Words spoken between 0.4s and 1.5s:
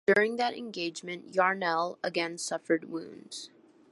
engagement,